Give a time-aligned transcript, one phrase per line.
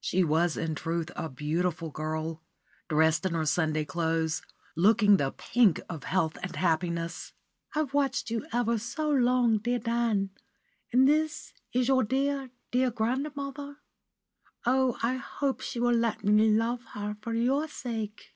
[0.00, 2.42] She was in truth a beautiful girl,
[2.88, 4.42] dressed in her Sunday clothes,
[4.74, 7.32] looking the pink of health and happiness.
[7.72, 10.30] "I've watched you ever so long, dear Dan;
[10.92, 13.76] and this is your dear, dear grandmother?
[14.64, 18.34] Oh, I hope she will let me love her for your sake."